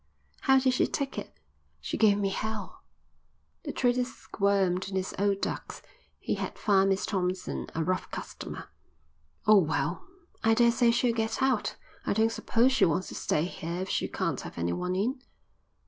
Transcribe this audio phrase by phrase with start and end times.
[0.41, 1.31] "How did she take it?"
[1.79, 2.81] "She gave me Hell."
[3.65, 5.83] The trader squirmed in his old ducks.
[6.17, 8.69] He had found Miss Thompson a rough customer.
[9.45, 10.07] "Oh, well,
[10.43, 11.75] I daresay she'll get out.
[12.03, 15.19] I don't suppose she wants to stay here if she can't have anyone in."